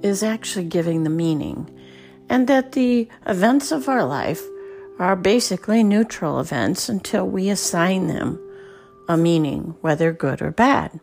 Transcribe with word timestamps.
is 0.01 0.23
actually 0.23 0.63
giving 0.63 1.03
the 1.03 1.09
meaning, 1.09 1.69
and 2.29 2.47
that 2.47 2.71
the 2.71 3.09
events 3.25 3.73
of 3.73 3.89
our 3.89 4.05
life 4.05 4.41
are 4.99 5.15
basically 5.15 5.83
neutral 5.83 6.39
events 6.39 6.89
until 6.89 7.27
we 7.27 7.49
assign 7.49 8.07
them 8.07 8.39
a 9.07 9.15
meaning, 9.17 9.75
whether 9.81 10.11
good 10.11 10.41
or 10.41 10.51
bad. 10.51 10.99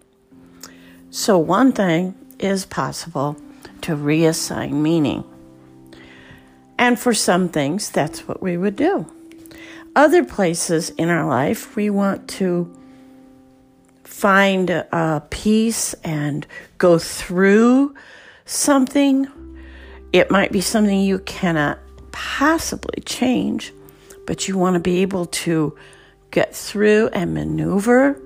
So, 1.10 1.38
one 1.38 1.72
thing 1.72 2.14
is 2.38 2.66
possible 2.66 3.36
to 3.82 3.96
reassign 3.96 4.72
meaning. 4.72 5.24
And 6.78 6.98
for 6.98 7.14
some 7.14 7.48
things, 7.48 7.90
that's 7.90 8.26
what 8.26 8.42
we 8.42 8.56
would 8.56 8.76
do. 8.76 9.06
Other 9.96 10.24
places 10.24 10.90
in 10.90 11.08
our 11.08 11.26
life, 11.26 11.76
we 11.76 11.88
want 11.88 12.28
to 12.30 12.74
find 14.02 14.70
a 14.70 15.22
peace 15.30 15.94
and 16.02 16.46
go 16.78 16.98
through 16.98 17.94
something. 18.44 19.28
It 20.12 20.30
might 20.30 20.50
be 20.50 20.60
something 20.60 21.00
you 21.00 21.20
cannot 21.20 21.78
possibly 22.10 23.02
change, 23.04 23.72
but 24.26 24.48
you 24.48 24.56
want 24.58 24.74
to 24.74 24.80
be 24.80 25.02
able 25.02 25.26
to 25.26 25.76
get 26.30 26.54
through 26.54 27.08
and 27.12 27.34
maneuver 27.34 28.20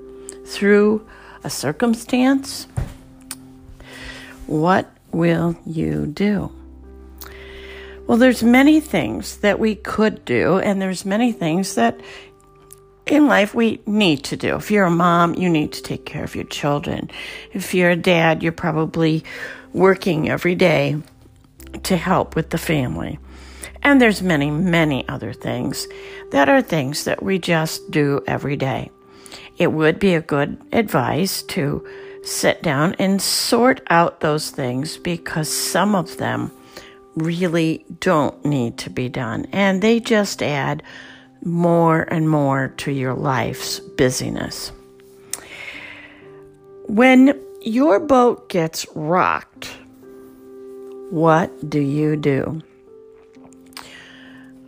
through 0.46 1.06
a 1.44 1.50
circumstance. 1.50 2.66
What 4.46 4.90
will 5.12 5.56
you 5.66 6.06
do? 6.06 6.52
Well, 8.06 8.16
there's 8.16 8.42
many 8.42 8.80
things 8.80 9.36
that 9.38 9.58
we 9.58 9.74
could 9.74 10.24
do, 10.24 10.58
and 10.58 10.80
there's 10.80 11.04
many 11.04 11.32
things 11.32 11.74
that 11.74 12.00
in 13.06 13.26
life 13.26 13.54
we 13.54 13.80
need 13.86 14.24
to 14.24 14.36
do. 14.36 14.56
If 14.56 14.70
you're 14.70 14.86
a 14.86 14.90
mom, 14.90 15.34
you 15.34 15.48
need 15.48 15.72
to 15.72 15.82
take 15.82 16.06
care 16.06 16.24
of 16.24 16.34
your 16.34 16.44
children. 16.44 17.10
If 17.52 17.74
you're 17.74 17.90
a 17.90 17.96
dad, 17.96 18.42
you're 18.42 18.52
probably 18.52 19.24
working 19.72 20.30
every 20.30 20.54
day 20.54 20.96
to 21.82 21.96
help 21.96 22.34
with 22.34 22.50
the 22.50 22.58
family. 22.58 23.18
And 23.82 24.00
there's 24.00 24.22
many, 24.22 24.50
many 24.50 25.08
other 25.08 25.32
things 25.32 25.86
that 26.30 26.48
are 26.48 26.62
things 26.62 27.04
that 27.04 27.22
we 27.22 27.38
just 27.38 27.90
do 27.90 28.22
every 28.26 28.56
day. 28.56 28.90
It 29.56 29.72
would 29.72 29.98
be 29.98 30.14
a 30.14 30.20
good 30.20 30.60
advice 30.72 31.42
to 31.42 31.86
sit 32.22 32.62
down 32.62 32.94
and 32.98 33.20
sort 33.20 33.80
out 33.90 34.20
those 34.20 34.50
things 34.50 34.96
because 34.98 35.48
some 35.48 35.94
of 35.94 36.18
them 36.18 36.52
really 37.16 37.84
don't 38.00 38.44
need 38.44 38.78
to 38.78 38.90
be 38.90 39.08
done 39.08 39.46
and 39.52 39.82
they 39.82 39.98
just 39.98 40.42
add 40.42 40.82
more 41.44 42.02
and 42.02 42.28
more 42.28 42.68
to 42.68 42.92
your 42.92 43.14
life's 43.14 43.80
busyness. 43.80 44.72
When 46.86 47.40
your 47.60 48.00
boat 48.00 48.48
gets 48.48 48.86
rocked, 48.94 49.70
what 51.10 51.68
do 51.68 51.80
you 51.80 52.16
do? 52.16 52.62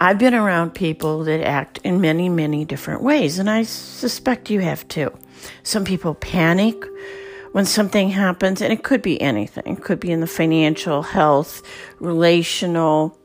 I've 0.00 0.19
been 0.19 0.34
around 0.34 0.71
people 0.71 1.25
that 1.25 1.47
act 1.47 1.78
in 1.84 2.00
many, 2.00 2.31
many 2.31 2.65
different 2.65 3.03
ways, 3.03 3.38
and 3.38 3.50
I 3.50 3.65
suspect 3.65 4.49
you 4.49 4.61
have 4.61 4.88
too. 4.88 5.12
Some 5.62 5.84
people 5.84 6.15
panic 6.15 6.83
when 7.53 7.66
something 7.66 8.09
happens, 8.09 8.62
and 8.62 8.72
it 8.72 8.83
could 8.83 9.03
be 9.03 9.21
anything. 9.21 9.77
It 9.77 9.83
could 9.83 10.00
be 10.00 10.10
in 10.10 10.21
the 10.21 10.27
financial, 10.27 11.03
health, 11.03 11.62
relational, 11.99 13.19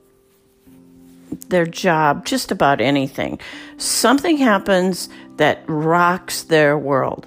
their 1.47 1.66
job, 1.66 2.25
just 2.25 2.52
about 2.52 2.81
anything. 2.81 3.40
Something 3.78 4.35
happens 4.35 5.08
that 5.38 5.64
rocks 5.68 6.44
their 6.44 6.78
world. 6.78 7.25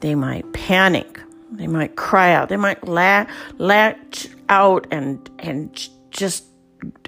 They 0.00 0.14
might 0.14 0.50
panic. 0.54 1.20
They 1.52 1.66
might 1.66 1.96
cry 1.96 2.32
out. 2.32 2.48
They 2.48 2.56
might 2.56 2.86
la- 2.86 3.26
latch 3.58 4.28
out 4.48 4.86
and 4.90 5.28
and 5.38 5.88
just 6.10 6.44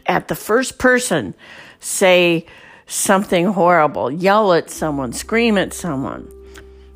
at 0.06 0.28
the 0.28 0.34
first 0.34 0.78
person 0.78 1.34
say 1.80 2.46
something 2.86 3.46
horrible, 3.46 4.10
yell 4.10 4.52
at 4.52 4.70
someone, 4.70 5.12
scream 5.12 5.58
at 5.58 5.72
someone. 5.72 6.31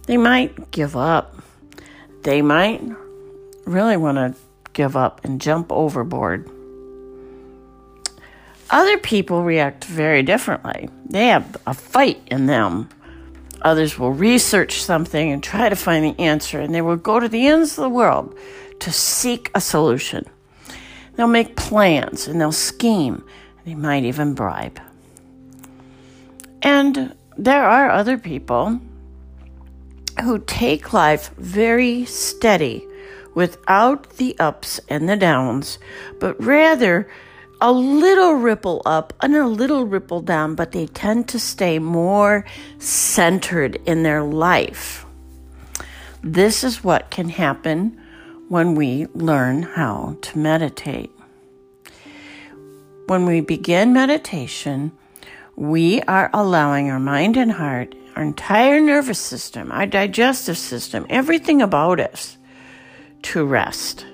They 0.07 0.17
might 0.17 0.71
give 0.71 0.97
up. 0.97 1.37
They 2.23 2.43
might 2.43 2.83
really 3.65 3.97
want 3.97 4.19
to 4.19 4.35
give 4.73 4.97
up 4.97 5.25
and 5.25 5.41
jump 5.41 5.73
overboard. 5.73 6.51
Other 8.71 8.99
people 8.99 9.43
react 9.45 9.85
very 9.85 10.23
differently. 10.23 10.89
They 11.07 11.29
have 11.29 11.57
a 11.67 11.75
fight 11.75 12.21
in 12.27 12.47
them. 12.47 12.89
Others 13.63 13.99
will 13.99 14.13
research 14.13 14.83
something 14.83 15.33
and 15.33 15.43
try 15.43 15.69
to 15.69 15.77
find 15.77 16.05
the 16.05 16.21
answer, 16.21 16.61
and 16.61 16.75
they 16.75 16.83
will 16.83 16.97
go 16.97 17.21
to 17.21 17.29
the 17.29 17.47
ends 17.47 17.79
of 17.79 17.83
the 17.83 17.89
world 17.89 18.37
to 18.81 18.93
seek 18.93 19.51
a 19.55 19.61
solution. 19.61 20.27
They'll 21.15 21.29
make 21.29 21.57
plans 21.57 22.27
and 22.27 22.41
they'll 22.41 22.53
scheme 22.53 23.25
they 23.65 23.75
might 23.75 24.05
even 24.05 24.35
bribe. 24.35 24.81
And 26.63 27.15
there 27.37 27.65
are 27.65 27.91
other 27.91 28.19
people 28.19 28.81
who 30.23 30.39
take 30.41 30.93
life 30.93 31.31
very 31.37 32.05
steady 32.05 32.87
without 33.35 34.11
the 34.17 34.39
ups 34.39 34.81
and 34.89 35.09
the 35.09 35.17
downs, 35.17 35.79
but 36.21 36.43
rather 36.43 37.09
a 37.61 37.73
little 37.73 38.35
ripple 38.35 38.83
up 38.85 39.13
and 39.21 39.35
a 39.35 39.47
little 39.47 39.85
ripple 39.85 40.21
down, 40.21 40.55
but 40.55 40.73
they 40.73 40.87
tend 40.87 41.29
to 41.29 41.39
stay 41.39 41.79
more 41.79 42.45
centered 42.79 43.77
in 43.87 44.03
their 44.03 44.23
life. 44.23 45.05
This 46.23 46.65
is 46.65 46.85
what 46.85 47.11
can 47.11 47.29
happen 47.29 48.01
when 48.49 48.75
we 48.75 49.07
learn 49.15 49.63
how 49.63 50.17
to 50.23 50.39
meditate. 50.39 51.14
When 53.07 53.27
we 53.27 53.43
begin 53.43 53.93
meditation, 53.93 54.93
we 55.57 56.01
are 56.03 56.31
allowing 56.33 56.91
our 56.91 56.99
mind 56.99 57.37
and 57.37 57.53
heart, 57.53 57.95
our 58.17 58.23
entire 58.23 58.81
nervous 58.81 59.19
system, 59.19 59.71
our 59.71 59.85
digestive 59.85 60.57
system, 60.57 61.05
everything 61.11 61.61
about 61.61 62.01
us 62.01 62.39
to 63.25 63.45
rest. 63.45 64.07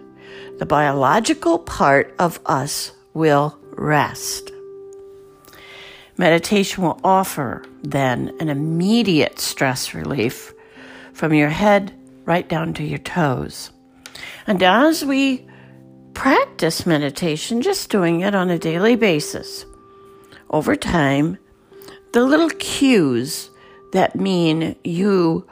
The 0.58 0.66
biological 0.66 1.60
part 1.60 2.16
of 2.18 2.40
us 2.46 2.90
will 3.14 3.56
rest. 3.76 4.50
Meditation 6.16 6.82
will 6.82 7.00
offer 7.04 7.64
then 7.82 8.34
an 8.40 8.48
immediate 8.48 9.38
stress 9.38 9.94
relief 9.94 10.52
from 11.12 11.32
your 11.32 11.48
head 11.48 11.94
right 12.24 12.48
down 12.48 12.74
to 12.74 12.82
your 12.82 12.98
toes. 12.98 13.70
And 14.48 14.60
as 14.64 15.04
we 15.04 15.46
practice 16.20 16.84
meditation, 16.84 17.62
just 17.62 17.88
doing 17.88 18.20
it 18.20 18.34
on 18.34 18.50
a 18.50 18.58
daily 18.58 18.94
basis, 18.94 19.64
over 20.50 20.76
time, 20.76 21.38
the 22.12 22.22
little 22.22 22.50
cues 22.58 23.48
that 23.94 24.14
mean 24.14 24.76
you 24.84 25.48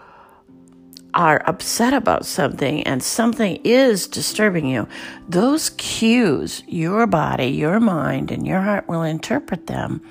are 1.15 1.43
upset 1.47 1.94
about 1.94 2.26
something 2.26 2.82
and 2.82 3.03
something 3.03 3.59
is 3.65 4.06
disturbing 4.06 4.67
you, 4.67 4.87
those 5.26 5.70
cues, 5.70 6.62
your 6.67 7.06
body, 7.06 7.47
your 7.47 7.81
mind, 7.81 8.31
and 8.31 8.47
your 8.47 8.61
heart 8.61 8.87
will 8.87 9.03
interpret 9.03 9.69
them. 9.69 10.03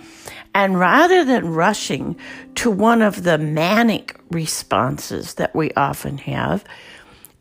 And 0.56 0.80
rather 0.80 1.24
than 1.24 1.54
rushing 1.54 2.16
to 2.56 2.72
one 2.72 3.04
of 3.04 3.22
the 3.22 3.38
manic 3.38 4.20
responses 4.32 5.36
that 5.36 5.56
we 5.56 5.72
often 5.74 6.18
have, 6.18 6.64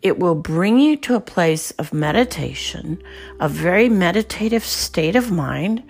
it 0.07 0.19
will 0.19 0.37
bring 0.37 0.79
you 0.79 0.97
to 0.97 1.17
a 1.17 1.21
place 1.21 1.73
of 1.73 1.93
meditation, 1.93 3.03
a 3.41 3.49
very 3.49 3.89
meditative 3.89 4.65
state 4.65 5.17
of 5.17 5.33
mind, 5.33 5.83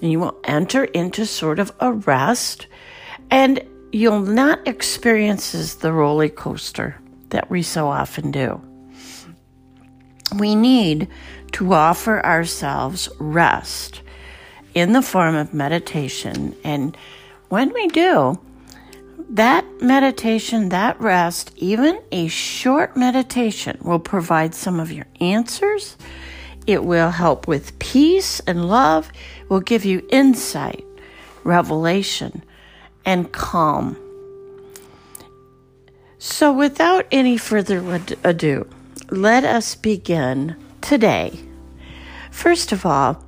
and 0.00 0.10
you 0.10 0.18
will 0.18 0.40
enter 0.44 0.84
into 0.84 1.26
sort 1.26 1.58
of 1.58 1.70
a 1.80 1.92
rest, 1.92 2.66
and 3.30 3.62
you'll 3.92 4.20
not 4.20 4.66
experience 4.66 5.74
the 5.74 5.92
roller 5.92 6.30
coaster 6.30 6.98
that 7.28 7.50
we 7.50 7.62
so 7.62 7.88
often 7.88 8.30
do. 8.30 8.60
We 10.36 10.54
need 10.54 11.08
to 11.52 11.74
offer 11.74 12.24
ourselves 12.24 13.08
rest 13.18 14.00
in 14.74 14.92
the 14.92 15.02
form 15.02 15.34
of 15.34 15.52
meditation. 15.52 16.56
And 16.64 16.96
when 17.50 17.74
we 17.74 17.88
do, 17.88 18.40
that 19.30 19.64
meditation, 19.80 20.70
that 20.70 21.00
rest, 21.00 21.52
even 21.56 22.00
a 22.10 22.26
short 22.26 22.96
meditation 22.96 23.78
will 23.80 24.00
provide 24.00 24.54
some 24.54 24.80
of 24.80 24.90
your 24.90 25.06
answers. 25.20 25.96
It 26.66 26.84
will 26.84 27.10
help 27.10 27.46
with 27.46 27.78
peace 27.78 28.40
and 28.40 28.68
love, 28.68 29.10
it 29.40 29.48
will 29.48 29.60
give 29.60 29.84
you 29.84 30.04
insight, 30.10 30.84
revelation, 31.44 32.42
and 33.04 33.30
calm. 33.30 33.96
So, 36.18 36.52
without 36.52 37.06
any 37.12 37.36
further 37.36 38.00
ado, 38.24 38.68
let 39.10 39.44
us 39.44 39.74
begin 39.76 40.56
today. 40.80 41.38
First 42.30 42.72
of 42.72 42.84
all, 42.84 43.24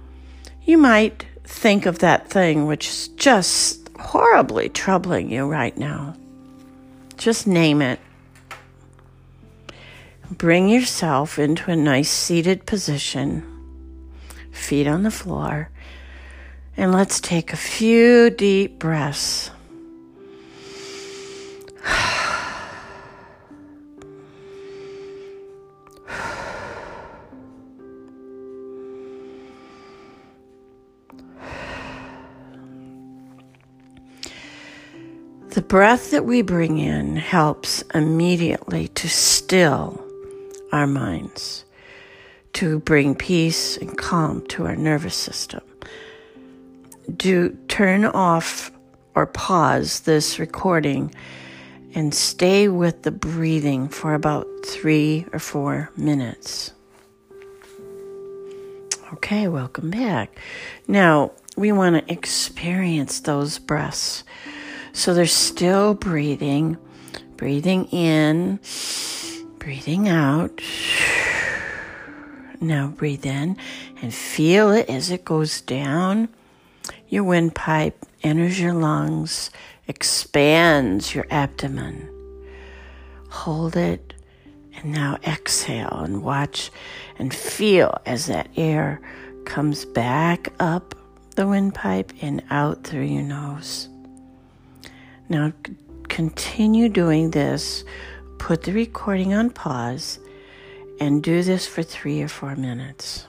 you 0.64 0.78
might 0.78 1.26
think 1.44 1.86
of 1.86 2.00
that 2.00 2.28
thing 2.28 2.66
which 2.66 2.88
is 2.88 3.08
just 3.08 3.81
horribly 3.98 4.68
troubling 4.68 5.30
you 5.30 5.46
right 5.46 5.76
now. 5.76 6.14
Just 7.16 7.46
name 7.46 7.82
it. 7.82 8.00
Bring 10.30 10.68
yourself 10.68 11.38
into 11.38 11.70
a 11.70 11.76
nice 11.76 12.10
seated 12.10 12.66
position, 12.66 13.44
feet 14.50 14.86
on 14.86 15.02
the 15.02 15.10
floor, 15.10 15.70
and 16.76 16.92
let's 16.92 17.20
take 17.20 17.52
a 17.52 17.56
few 17.56 18.30
deep 18.30 18.78
breaths. 18.78 19.50
The 35.52 35.60
breath 35.60 36.12
that 36.12 36.24
we 36.24 36.40
bring 36.40 36.78
in 36.78 37.16
helps 37.16 37.82
immediately 37.94 38.88
to 38.88 39.06
still 39.06 40.02
our 40.72 40.86
minds, 40.86 41.66
to 42.54 42.78
bring 42.78 43.14
peace 43.14 43.76
and 43.76 43.94
calm 43.98 44.46
to 44.46 44.64
our 44.64 44.76
nervous 44.76 45.14
system. 45.14 45.60
Do 47.14 47.50
turn 47.68 48.06
off 48.06 48.70
or 49.14 49.26
pause 49.26 50.00
this 50.00 50.38
recording 50.38 51.14
and 51.94 52.14
stay 52.14 52.68
with 52.68 53.02
the 53.02 53.10
breathing 53.10 53.90
for 53.90 54.14
about 54.14 54.46
three 54.64 55.26
or 55.34 55.38
four 55.38 55.90
minutes. 55.98 56.72
Okay, 59.12 59.48
welcome 59.48 59.90
back. 59.90 60.34
Now, 60.88 61.32
we 61.58 61.72
want 61.72 62.06
to 62.06 62.10
experience 62.10 63.20
those 63.20 63.58
breaths 63.58 64.24
so 64.92 65.14
they're 65.14 65.26
still 65.26 65.94
breathing, 65.94 66.76
breathing 67.36 67.86
in, 67.86 68.60
breathing 69.58 70.08
out. 70.08 70.60
Now 72.60 72.88
breathe 72.88 73.26
in 73.26 73.56
and 74.00 74.14
feel 74.14 74.70
it 74.70 74.88
as 74.88 75.10
it 75.10 75.24
goes 75.24 75.60
down 75.60 76.28
your 77.12 77.24
windpipe, 77.24 78.06
enters 78.22 78.58
your 78.58 78.72
lungs, 78.72 79.50
expands 79.86 81.14
your 81.14 81.26
abdomen. 81.30 82.08
Hold 83.28 83.76
it 83.76 84.14
and 84.74 84.92
now 84.92 85.18
exhale 85.26 86.00
and 86.02 86.22
watch 86.22 86.70
and 87.18 87.34
feel 87.34 88.00
as 88.06 88.26
that 88.26 88.48
air 88.56 89.00
comes 89.44 89.84
back 89.84 90.52
up 90.58 90.94
the 91.36 91.46
windpipe 91.46 92.12
and 92.22 92.42
out 92.48 92.82
through 92.84 93.02
your 93.02 93.22
nose. 93.22 93.88
Now, 95.28 95.52
continue 96.08 96.88
doing 96.88 97.30
this. 97.30 97.84
Put 98.38 98.62
the 98.62 98.72
recording 98.72 99.34
on 99.34 99.50
pause 99.50 100.18
and 101.00 101.22
do 101.22 101.42
this 101.42 101.66
for 101.66 101.82
three 101.82 102.22
or 102.22 102.28
four 102.28 102.56
minutes. 102.56 103.26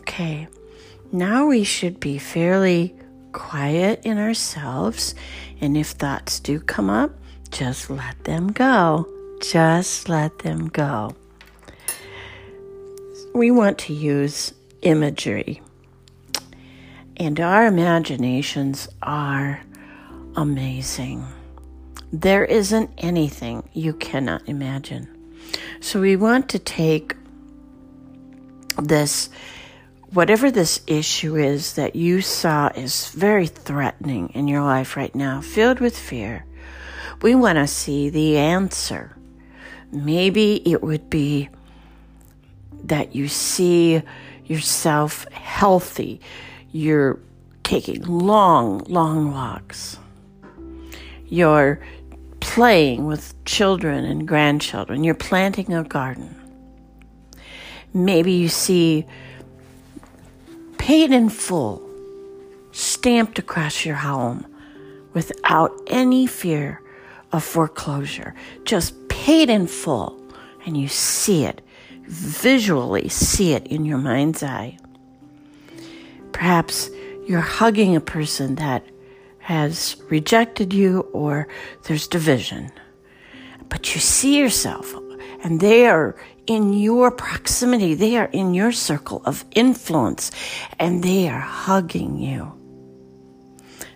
Okay, 0.00 0.48
now 1.12 1.46
we 1.46 1.62
should 1.62 2.00
be 2.00 2.18
fairly 2.18 2.94
quiet 3.32 4.00
in 4.04 4.18
ourselves, 4.18 5.14
and 5.60 5.76
if 5.76 5.88
thoughts 5.88 6.40
do 6.40 6.58
come 6.58 6.88
up, 6.88 7.12
just 7.50 7.90
let 7.90 8.24
them 8.24 8.50
go. 8.50 9.06
Just 9.42 10.08
let 10.08 10.38
them 10.38 10.68
go. 10.68 11.14
We 13.34 13.50
want 13.50 13.78
to 13.80 13.92
use 13.92 14.54
imagery 14.80 15.60
and 17.16 17.40
our 17.40 17.66
imaginations 17.66 18.88
are 19.02 19.60
amazing. 20.36 21.24
There 22.12 22.44
isn't 22.44 22.90
anything 22.98 23.68
you 23.72 23.94
cannot 23.94 24.48
imagine. 24.48 25.08
So 25.80 26.00
we 26.00 26.16
want 26.16 26.48
to 26.50 26.58
take 26.58 27.16
this, 28.78 29.30
whatever 30.12 30.50
this 30.50 30.80
issue 30.86 31.36
is 31.36 31.74
that 31.74 31.96
you 31.96 32.20
saw 32.20 32.68
is 32.74 33.10
very 33.10 33.46
threatening 33.46 34.28
in 34.30 34.46
your 34.46 34.62
life 34.62 34.96
right 34.96 35.14
now, 35.14 35.40
filled 35.40 35.80
with 35.80 35.98
fear. 35.98 36.44
We 37.22 37.34
want 37.34 37.56
to 37.56 37.66
see 37.66 38.10
the 38.10 38.36
answer. 38.36 39.16
Maybe 39.90 40.56
it 40.70 40.82
would 40.82 41.08
be 41.08 41.48
that 42.84 43.14
you 43.14 43.28
see 43.28 44.02
yourself 44.44 45.26
healthy 45.32 46.20
you're 46.72 47.18
taking 47.62 48.02
long, 48.02 48.80
long 48.84 49.32
walks. 49.32 49.98
You're 51.26 51.80
playing 52.40 53.06
with 53.06 53.34
children 53.44 54.04
and 54.04 54.26
grandchildren. 54.26 55.04
You're 55.04 55.14
planting 55.14 55.74
a 55.74 55.82
garden. 55.82 56.34
Maybe 57.92 58.32
you 58.32 58.48
see 58.48 59.06
paid 60.78 61.10
in 61.10 61.28
full 61.28 61.82
stamped 62.70 63.38
across 63.38 63.84
your 63.84 63.96
home 63.96 64.46
without 65.14 65.72
any 65.88 66.26
fear 66.26 66.80
of 67.32 67.42
foreclosure, 67.42 68.34
just 68.64 69.08
paid 69.08 69.50
in 69.50 69.66
full, 69.66 70.16
and 70.64 70.76
you 70.76 70.86
see 70.86 71.44
it, 71.44 71.62
visually 72.02 73.08
see 73.08 73.54
it 73.54 73.66
in 73.66 73.84
your 73.84 73.98
mind's 73.98 74.42
eye. 74.42 74.76
Perhaps 76.36 76.90
you're 77.26 77.40
hugging 77.40 77.96
a 77.96 78.00
person 78.00 78.56
that 78.56 78.84
has 79.38 79.96
rejected 80.10 80.70
you 80.74 81.00
or 81.14 81.48
there's 81.84 82.06
division. 82.06 82.70
But 83.70 83.94
you 83.94 84.02
see 84.02 84.38
yourself 84.38 84.94
and 85.42 85.60
they 85.60 85.86
are 85.86 86.14
in 86.46 86.74
your 86.74 87.10
proximity, 87.10 87.94
they 87.94 88.18
are 88.18 88.28
in 88.34 88.52
your 88.52 88.70
circle 88.70 89.22
of 89.24 89.46
influence, 89.52 90.30
and 90.78 91.02
they 91.02 91.26
are 91.26 91.40
hugging 91.40 92.18
you. 92.18 92.52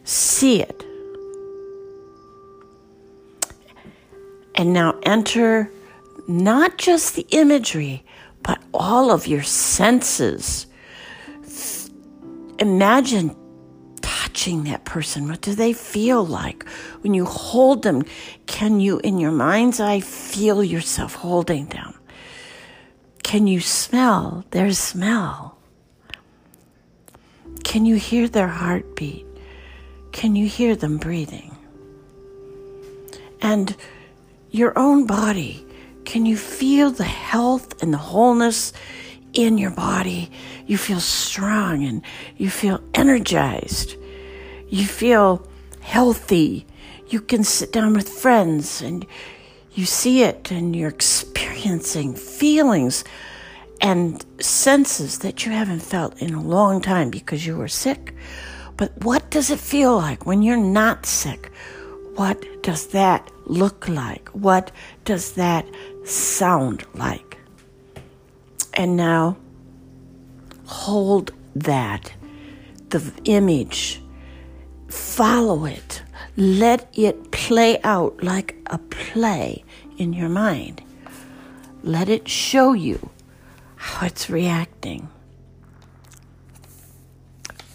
See 0.04 0.62
it. 0.62 0.82
And 4.54 4.72
now 4.72 4.98
enter 5.02 5.70
not 6.26 6.78
just 6.78 7.16
the 7.16 7.26
imagery, 7.32 8.02
but 8.42 8.62
all 8.72 9.10
of 9.10 9.26
your 9.26 9.42
senses 9.42 10.66
Imagine 12.60 13.34
touching 14.02 14.64
that 14.64 14.84
person. 14.84 15.28
What 15.28 15.40
do 15.40 15.54
they 15.54 15.72
feel 15.72 16.24
like? 16.24 16.68
When 17.00 17.14
you 17.14 17.24
hold 17.24 17.82
them, 17.82 18.04
can 18.46 18.80
you, 18.80 19.00
in 19.00 19.18
your 19.18 19.32
mind's 19.32 19.80
eye, 19.80 20.00
feel 20.00 20.62
yourself 20.62 21.14
holding 21.14 21.66
them? 21.66 21.94
Can 23.22 23.46
you 23.46 23.60
smell 23.60 24.44
their 24.50 24.72
smell? 24.72 25.58
Can 27.64 27.86
you 27.86 27.96
hear 27.96 28.28
their 28.28 28.48
heartbeat? 28.48 29.26
Can 30.12 30.36
you 30.36 30.46
hear 30.46 30.76
them 30.76 30.98
breathing? 30.98 31.56
And 33.40 33.74
your 34.50 34.78
own 34.78 35.06
body, 35.06 35.64
can 36.04 36.26
you 36.26 36.36
feel 36.36 36.90
the 36.90 37.04
health 37.04 37.82
and 37.82 37.92
the 37.92 37.98
wholeness 37.98 38.72
in 39.32 39.58
your 39.58 39.70
body? 39.70 40.30
You 40.66 40.78
feel 40.78 41.00
strong 41.00 41.84
and 41.84 42.02
you 42.36 42.50
feel 42.50 42.80
energized. 42.94 43.96
You 44.68 44.84
feel 44.86 45.46
healthy. 45.80 46.66
You 47.08 47.20
can 47.20 47.44
sit 47.44 47.72
down 47.72 47.94
with 47.94 48.08
friends 48.08 48.80
and 48.82 49.06
you 49.72 49.86
see 49.86 50.22
it 50.22 50.50
and 50.50 50.74
you're 50.74 50.90
experiencing 50.90 52.14
feelings 52.14 53.04
and 53.80 54.24
senses 54.40 55.20
that 55.20 55.46
you 55.46 55.52
haven't 55.52 55.80
felt 55.80 56.20
in 56.20 56.34
a 56.34 56.42
long 56.42 56.80
time 56.80 57.10
because 57.10 57.46
you 57.46 57.56
were 57.56 57.68
sick. 57.68 58.14
But 58.76 58.92
what 59.04 59.30
does 59.30 59.50
it 59.50 59.58
feel 59.58 59.96
like 59.96 60.26
when 60.26 60.42
you're 60.42 60.56
not 60.56 61.06
sick? 61.06 61.50
What 62.14 62.62
does 62.62 62.88
that 62.88 63.30
look 63.46 63.88
like? 63.88 64.28
What 64.30 64.70
does 65.04 65.32
that 65.32 65.66
sound 66.04 66.84
like? 66.94 67.29
And 68.74 68.96
now 68.96 69.36
hold 70.64 71.32
that, 71.54 72.12
the 72.90 73.12
image, 73.24 74.00
follow 74.88 75.64
it, 75.64 76.02
let 76.36 76.88
it 76.96 77.30
play 77.32 77.80
out 77.82 78.22
like 78.22 78.56
a 78.66 78.78
play 78.78 79.64
in 79.98 80.12
your 80.12 80.28
mind. 80.28 80.82
Let 81.82 82.08
it 82.08 82.28
show 82.28 82.72
you 82.72 83.10
how 83.76 84.06
it's 84.06 84.30
reacting. 84.30 85.08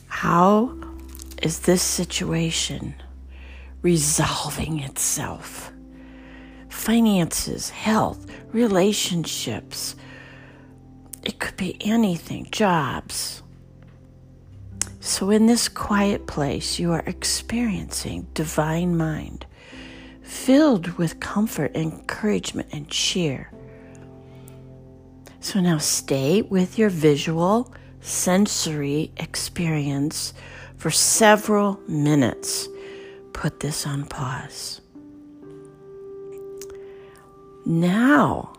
How 0.08 0.76
is 1.42 1.62
this 1.62 1.82
situation 1.82 2.96
resolving 3.82 4.80
itself? 4.80 5.72
Finances, 6.70 7.70
health, 7.70 8.26
relationships. 8.52 9.96
It 11.26 11.40
could 11.40 11.58
be 11.58 11.76
anything, 11.82 12.48
jobs. 12.52 13.42
So, 15.00 15.32
in 15.32 15.48
this 15.48 15.68
quiet 15.68 16.28
place, 16.28 16.80
you 16.80 16.92
are 16.92 17.04
experiencing 17.06 18.28
divine 18.34 18.96
mind, 18.96 19.46
filled 20.22 20.98
with 20.98 21.20
comfort, 21.20 21.76
encouragement, 21.76 22.70
and 22.72 22.88
cheer. 22.90 23.52
So, 25.40 25.60
now 25.60 25.80
stay 25.80 26.44
with 26.44 26.78
your 26.78 26.90
visual, 26.90 27.74
sensory 28.02 29.12
experience 29.18 30.34
for 30.78 30.92
several 30.92 31.80
minutes. 31.88 32.68
Put 33.34 33.60
this 33.60 33.86
on 33.86 34.06
pause. 34.06 34.82
Now, 37.66 38.55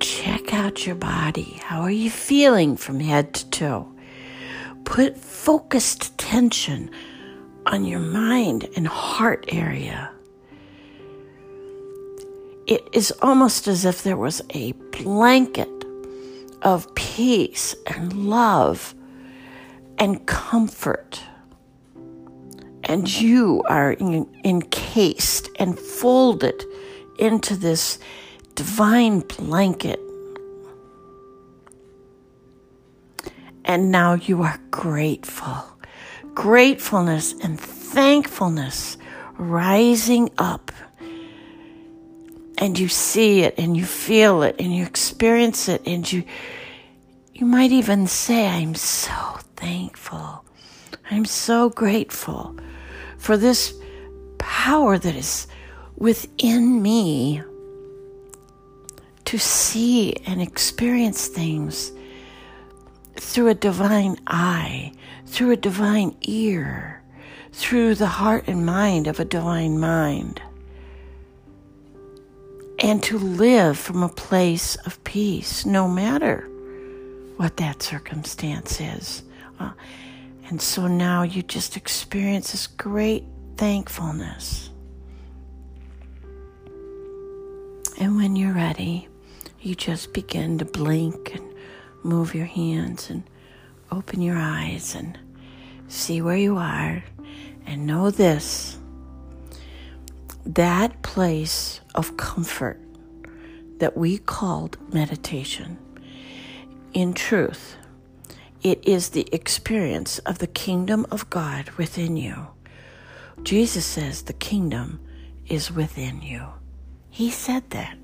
check 0.00 0.54
out 0.54 0.86
your 0.86 0.94
body. 0.94 1.60
How 1.62 1.80
are 1.82 1.90
you 1.90 2.10
feeling 2.10 2.76
from 2.76 3.00
head 3.00 3.34
to 3.34 3.50
toe? 3.50 3.92
Put 4.84 5.16
focused 5.16 6.04
attention 6.04 6.90
on 7.66 7.84
your 7.84 8.00
mind 8.00 8.68
and 8.76 8.86
heart 8.86 9.44
area. 9.48 10.10
It 12.66 12.86
is 12.92 13.12
almost 13.22 13.66
as 13.66 13.84
if 13.84 14.02
there 14.02 14.16
was 14.16 14.42
a 14.50 14.72
blanket 14.72 15.68
of 16.62 16.94
peace 16.94 17.74
and 17.86 18.12
love 18.28 18.94
and 19.98 20.26
comfort. 20.26 21.22
And 22.84 23.08
you 23.20 23.62
are 23.68 23.92
in, 23.92 24.28
encased 24.44 25.50
and 25.56 25.78
folded 25.78 26.64
into 27.18 27.56
this 27.56 27.98
divine 28.58 29.20
blanket. 29.20 30.00
And 33.64 33.92
now 33.92 34.14
you 34.14 34.42
are 34.42 34.58
grateful. 34.72 35.62
Gratefulness 36.34 37.34
and 37.40 37.60
thankfulness 37.60 38.98
rising 39.36 40.30
up. 40.38 40.72
And 42.58 42.76
you 42.76 42.88
see 42.88 43.42
it 43.42 43.54
and 43.58 43.76
you 43.76 43.84
feel 43.84 44.42
it 44.42 44.56
and 44.58 44.74
you 44.74 44.84
experience 44.84 45.68
it 45.68 45.82
and 45.86 46.10
you 46.10 46.24
you 47.32 47.46
might 47.46 47.70
even 47.70 48.08
say, 48.08 48.48
I'm 48.48 48.74
so 48.74 49.14
thankful. 49.54 50.44
I'm 51.08 51.24
so 51.24 51.70
grateful 51.70 52.58
for 53.18 53.36
this 53.36 53.72
power 54.38 54.98
that 54.98 55.14
is 55.14 55.46
within 55.96 56.82
me 56.82 57.44
to 59.28 59.36
see 59.36 60.14
and 60.24 60.40
experience 60.40 61.26
things 61.26 61.92
through 63.16 63.48
a 63.48 63.54
divine 63.54 64.16
eye, 64.26 64.90
through 65.26 65.50
a 65.50 65.56
divine 65.56 66.16
ear, 66.22 67.02
through 67.52 67.94
the 67.94 68.06
heart 68.06 68.44
and 68.46 68.64
mind 68.64 69.06
of 69.06 69.20
a 69.20 69.26
divine 69.26 69.78
mind, 69.78 70.40
and 72.78 73.02
to 73.02 73.18
live 73.18 73.76
from 73.76 74.02
a 74.02 74.08
place 74.08 74.76
of 74.86 75.04
peace 75.04 75.66
no 75.66 75.86
matter 75.86 76.48
what 77.36 77.58
that 77.58 77.82
circumstance 77.82 78.80
is. 78.80 79.24
Uh, 79.60 79.72
and 80.48 80.62
so 80.62 80.86
now 80.86 81.22
you 81.22 81.42
just 81.42 81.76
experience 81.76 82.52
this 82.52 82.66
great 82.66 83.24
thankfulness. 83.58 84.70
And 88.00 88.16
when 88.16 88.34
you're 88.36 88.54
ready, 88.54 89.06
you 89.60 89.74
just 89.74 90.12
begin 90.12 90.58
to 90.58 90.64
blink 90.64 91.34
and 91.34 91.54
move 92.02 92.34
your 92.34 92.46
hands 92.46 93.10
and 93.10 93.22
open 93.90 94.20
your 94.20 94.36
eyes 94.36 94.94
and 94.94 95.18
see 95.88 96.20
where 96.22 96.36
you 96.36 96.56
are. 96.56 97.04
And 97.66 97.86
know 97.86 98.10
this 98.10 98.78
that 100.46 101.02
place 101.02 101.82
of 101.94 102.16
comfort 102.16 102.80
that 103.78 103.96
we 103.96 104.16
called 104.16 104.78
meditation, 104.92 105.76
in 106.94 107.12
truth, 107.12 107.76
it 108.62 108.82
is 108.88 109.10
the 109.10 109.28
experience 109.32 110.18
of 110.20 110.38
the 110.38 110.46
kingdom 110.46 111.06
of 111.10 111.28
God 111.28 111.68
within 111.72 112.16
you. 112.16 112.48
Jesus 113.42 113.84
says 113.84 114.22
the 114.22 114.32
kingdom 114.32 115.00
is 115.46 115.70
within 115.70 116.22
you. 116.22 116.46
He 117.10 117.30
said 117.30 117.68
that. 117.70 117.96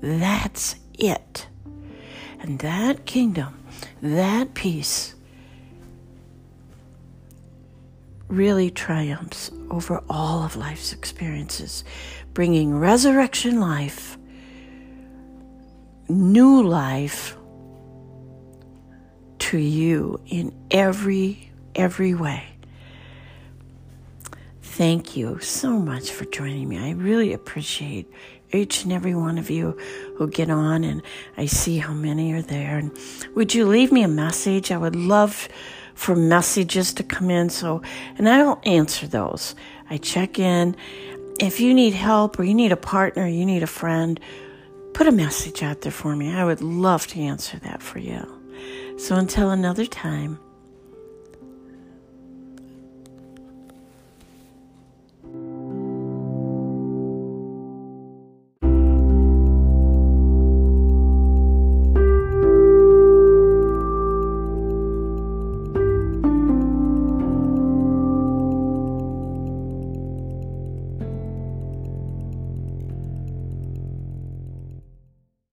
That's 0.00 0.76
it. 0.94 1.48
And 2.40 2.58
that 2.60 3.04
kingdom, 3.06 3.62
that 4.00 4.54
peace, 4.54 5.14
really 8.28 8.70
triumphs 8.70 9.50
over 9.70 10.02
all 10.08 10.42
of 10.44 10.56
life's 10.56 10.92
experiences, 10.92 11.84
bringing 12.34 12.76
resurrection 12.76 13.60
life, 13.60 14.18
new 16.08 16.62
life 16.62 17.36
to 19.38 19.58
you 19.58 20.20
in 20.26 20.54
every 20.70 21.50
every 21.74 22.14
way. 22.14 22.44
Thank 24.62 25.16
you 25.16 25.38
so 25.40 25.78
much 25.78 26.10
for 26.10 26.24
joining 26.26 26.68
me. 26.68 26.78
I 26.78 26.90
really 26.90 27.32
appreciate 27.32 28.12
each 28.52 28.84
and 28.84 28.92
every 28.92 29.14
one 29.14 29.38
of 29.38 29.50
you 29.50 29.76
who 30.16 30.28
get 30.28 30.50
on 30.50 30.84
and 30.84 31.02
I 31.36 31.46
see 31.46 31.78
how 31.78 31.92
many 31.92 32.32
are 32.32 32.42
there. 32.42 32.78
And 32.78 32.96
would 33.34 33.54
you 33.54 33.66
leave 33.66 33.92
me 33.92 34.02
a 34.02 34.08
message? 34.08 34.70
I 34.70 34.78
would 34.78 34.96
love 34.96 35.48
for 35.94 36.14
messages 36.14 36.92
to 36.94 37.02
come 37.02 37.30
in 37.30 37.50
so 37.50 37.82
and 38.16 38.28
I 38.28 38.38
don't 38.38 38.64
answer 38.66 39.06
those. 39.06 39.54
I 39.90 39.96
check 39.98 40.38
in. 40.38 40.76
If 41.40 41.60
you 41.60 41.72
need 41.74 41.94
help 41.94 42.38
or 42.38 42.44
you 42.44 42.54
need 42.54 42.72
a 42.72 42.76
partner, 42.76 43.26
you 43.26 43.46
need 43.46 43.62
a 43.62 43.68
friend, 43.68 44.18
put 44.92 45.06
a 45.06 45.12
message 45.12 45.62
out 45.62 45.82
there 45.82 45.92
for 45.92 46.16
me. 46.16 46.34
I 46.34 46.44
would 46.44 46.60
love 46.60 47.06
to 47.08 47.20
answer 47.20 47.58
that 47.60 47.82
for 47.82 47.98
you. 47.98 48.26
So 48.98 49.14
until 49.14 49.50
another 49.50 49.86
time, 49.86 50.40